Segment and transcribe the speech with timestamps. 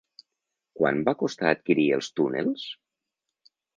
[0.79, 2.65] Quant va costar adquirir els túnels?